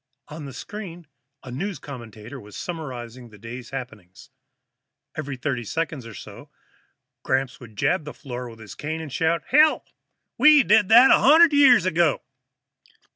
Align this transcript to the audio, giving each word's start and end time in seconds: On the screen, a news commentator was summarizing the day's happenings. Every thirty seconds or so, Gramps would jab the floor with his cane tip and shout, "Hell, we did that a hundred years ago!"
On 0.29 0.45
the 0.45 0.51
screen, 0.53 1.05
a 1.43 1.51
news 1.51 1.77
commentator 1.77 2.39
was 2.39 2.57
summarizing 2.57 3.29
the 3.29 3.37
day's 3.37 3.69
happenings. 3.69 4.31
Every 5.13 5.37
thirty 5.37 5.63
seconds 5.63 6.07
or 6.07 6.15
so, 6.15 6.49
Gramps 7.21 7.59
would 7.59 7.75
jab 7.77 8.05
the 8.05 8.11
floor 8.15 8.49
with 8.49 8.57
his 8.57 8.73
cane 8.73 8.97
tip 8.97 9.01
and 9.03 9.13
shout, 9.13 9.43
"Hell, 9.49 9.85
we 10.39 10.63
did 10.63 10.89
that 10.89 11.11
a 11.11 11.19
hundred 11.19 11.53
years 11.53 11.85
ago!" 11.85 12.23